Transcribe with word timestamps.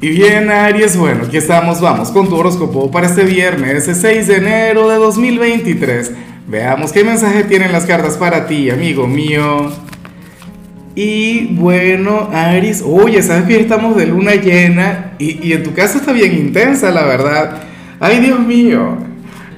Y 0.00 0.10
bien, 0.10 0.48
Aries, 0.48 0.96
bueno, 0.96 1.24
aquí 1.26 1.38
estamos, 1.38 1.80
vamos 1.80 2.12
con 2.12 2.28
tu 2.28 2.36
horóscopo 2.36 2.88
para 2.88 3.08
este 3.08 3.24
viernes, 3.24 3.90
6 3.92 4.28
de 4.28 4.36
enero 4.36 4.88
de 4.88 4.94
2023. 4.94 6.12
Veamos 6.46 6.92
qué 6.92 7.02
mensaje 7.02 7.42
tienen 7.42 7.72
las 7.72 7.84
cartas 7.84 8.16
para 8.16 8.46
ti, 8.46 8.70
amigo 8.70 9.08
mío. 9.08 9.72
Y 10.94 11.46
bueno, 11.56 12.30
Aries, 12.32 12.84
oye, 12.86 13.20
sabes 13.24 13.46
que 13.46 13.58
estamos 13.58 13.96
de 13.96 14.06
luna 14.06 14.36
llena 14.36 15.14
y, 15.18 15.44
y 15.44 15.52
en 15.52 15.64
tu 15.64 15.74
caso 15.74 15.98
está 15.98 16.12
bien 16.12 16.32
intensa, 16.32 16.92
la 16.92 17.02
verdad. 17.02 17.60
Ay, 17.98 18.20
Dios 18.20 18.38
mío. 18.38 18.98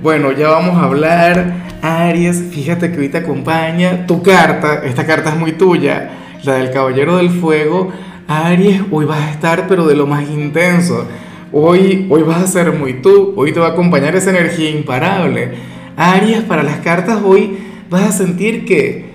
Bueno, 0.02 0.32
ya 0.32 0.48
vamos 0.48 0.78
a 0.78 0.84
hablar. 0.84 1.52
Aries, 1.82 2.44
fíjate 2.50 2.90
que 2.90 2.98
hoy 2.98 3.08
te 3.10 3.18
acompaña 3.18 4.06
tu 4.06 4.22
carta, 4.22 4.80
esta 4.86 5.04
carta 5.04 5.34
es 5.34 5.36
muy 5.36 5.52
tuya, 5.52 6.12
la 6.44 6.54
del 6.54 6.70
Caballero 6.70 7.18
del 7.18 7.28
Fuego 7.28 7.92
Aries, 8.30 8.82
hoy 8.92 9.06
vas 9.06 9.22
a 9.22 9.30
estar 9.32 9.66
pero 9.66 9.88
de 9.88 9.96
lo 9.96 10.06
más 10.06 10.30
intenso. 10.30 11.04
Hoy, 11.50 12.06
hoy 12.08 12.22
vas 12.22 12.40
a 12.40 12.46
ser 12.46 12.72
muy 12.72 13.02
tú, 13.02 13.34
hoy 13.34 13.50
te 13.50 13.58
va 13.58 13.66
a 13.66 13.70
acompañar 13.70 14.14
esa 14.14 14.30
energía 14.30 14.70
imparable. 14.70 15.50
Aries, 15.96 16.42
para 16.42 16.62
las 16.62 16.76
cartas 16.76 17.22
hoy 17.24 17.58
vas 17.90 18.04
a 18.04 18.12
sentir 18.12 18.64
que, 18.64 19.06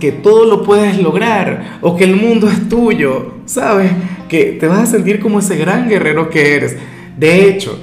que 0.00 0.12
todo 0.12 0.46
lo 0.46 0.62
puedes 0.62 0.98
lograr 0.98 1.78
o 1.82 1.94
que 1.94 2.04
el 2.04 2.16
mundo 2.16 2.48
es 2.48 2.66
tuyo, 2.70 3.34
¿sabes? 3.44 3.90
Que 4.30 4.52
te 4.52 4.66
vas 4.66 4.78
a 4.78 4.86
sentir 4.86 5.20
como 5.20 5.40
ese 5.40 5.58
gran 5.58 5.86
guerrero 5.86 6.30
que 6.30 6.56
eres. 6.56 6.74
De 7.18 7.46
hecho, 7.46 7.78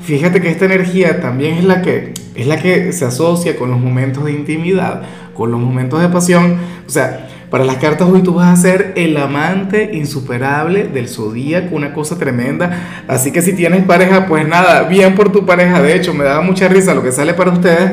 fíjate 0.00 0.40
que 0.40 0.50
esta 0.50 0.64
energía 0.64 1.20
también 1.20 1.54
es 1.58 1.64
la 1.64 1.82
que 1.82 2.14
es 2.34 2.48
la 2.48 2.60
que 2.60 2.92
se 2.92 3.04
asocia 3.04 3.56
con 3.56 3.70
los 3.70 3.78
momentos 3.78 4.24
de 4.24 4.32
intimidad, 4.32 5.02
con 5.34 5.52
los 5.52 5.60
momentos 5.60 6.02
de 6.02 6.08
pasión, 6.08 6.58
o 6.84 6.90
sea, 6.90 7.28
para 7.50 7.64
las 7.64 7.76
cartas 7.76 8.08
hoy 8.08 8.22
tú 8.22 8.34
vas 8.34 8.58
a 8.58 8.60
ser 8.60 8.92
el 8.96 9.16
amante 9.16 9.90
insuperable 9.92 10.88
del 10.88 11.08
zodíaco, 11.08 11.76
una 11.76 11.92
cosa 11.92 12.18
tremenda. 12.18 13.04
Así 13.06 13.30
que 13.30 13.40
si 13.40 13.54
tienes 13.54 13.84
pareja, 13.84 14.26
pues 14.26 14.48
nada, 14.48 14.82
bien 14.82 15.14
por 15.14 15.30
tu 15.30 15.46
pareja. 15.46 15.80
De 15.80 15.94
hecho, 15.94 16.12
me 16.12 16.24
daba 16.24 16.42
mucha 16.42 16.66
risa 16.66 16.94
lo 16.94 17.04
que 17.04 17.12
sale 17.12 17.34
para 17.34 17.52
ustedes. 17.52 17.92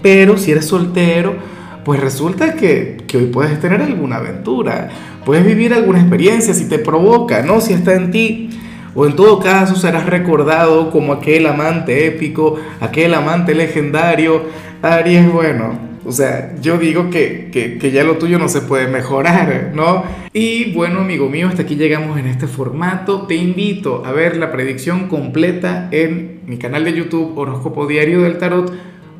Pero 0.00 0.38
si 0.38 0.52
eres 0.52 0.66
soltero, 0.66 1.36
pues 1.84 2.00
resulta 2.00 2.54
que, 2.54 2.96
que 3.06 3.18
hoy 3.18 3.26
puedes 3.26 3.60
tener 3.60 3.82
alguna 3.82 4.16
aventura. 4.16 4.88
Puedes 5.26 5.44
vivir 5.44 5.74
alguna 5.74 6.00
experiencia 6.00 6.54
si 6.54 6.66
te 6.66 6.78
provoca, 6.78 7.42
¿no? 7.42 7.60
Si 7.60 7.74
está 7.74 7.94
en 7.94 8.10
ti. 8.10 8.50
O 8.94 9.04
en 9.04 9.14
todo 9.14 9.40
caso 9.40 9.76
serás 9.76 10.06
recordado 10.06 10.90
como 10.90 11.12
aquel 11.12 11.46
amante 11.46 12.06
épico, 12.06 12.56
aquel 12.80 13.12
amante 13.12 13.54
legendario. 13.54 14.44
Aries, 14.80 15.30
bueno, 15.30 15.85
o 16.06 16.12
sea, 16.12 16.54
yo 16.60 16.78
digo 16.78 17.10
que, 17.10 17.50
que, 17.52 17.90
ya 17.90 18.04
lo 18.04 18.16
tuyo 18.16 18.38
no 18.38 18.48
se 18.48 18.60
puede 18.60 18.86
mejorar, 18.86 19.72
¿no? 19.74 20.04
Y 20.32 20.72
bueno, 20.72 21.00
amigo 21.00 21.28
mío, 21.28 21.48
hasta 21.48 21.62
aquí 21.62 21.74
llegamos 21.74 22.18
en 22.18 22.26
este 22.26 22.46
formato. 22.46 23.26
Te 23.26 23.34
invito 23.34 24.04
a 24.04 24.12
ver 24.12 24.36
la 24.36 24.52
predicción 24.52 25.08
completa 25.08 25.88
en 25.90 26.40
mi 26.46 26.58
canal 26.58 26.84
de 26.84 26.92
YouTube 26.92 27.36
Horóscopo 27.36 27.86
Diario 27.86 28.22
del 28.22 28.38
Tarot 28.38 28.72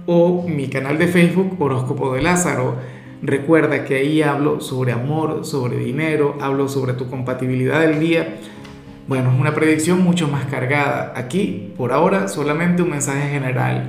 o 0.06 0.46
mi 0.46 0.68
canal 0.68 0.98
de 0.98 1.08
Facebook 1.08 1.56
Horóscopo 1.58 2.14
de 2.14 2.22
Lázaro. 2.22 2.76
Recuerda 3.22 3.84
que 3.84 3.96
ahí 3.96 4.22
hablo 4.22 4.60
sobre 4.60 4.92
amor, 4.92 5.44
sobre 5.44 5.78
dinero, 5.78 6.36
hablo 6.40 6.68
sobre 6.68 6.92
tu 6.92 7.10
compatibilidad 7.10 7.80
del 7.80 7.98
día. 7.98 8.36
Bueno, 9.08 9.32
es 9.32 9.40
una 9.40 9.54
predicción 9.54 10.02
mucho 10.02 10.28
más 10.28 10.44
cargada. 10.46 11.12
Aquí, 11.16 11.72
por 11.76 11.92
ahora, 11.92 12.28
solamente 12.28 12.82
un 12.82 12.90
mensaje 12.90 13.28
general 13.28 13.88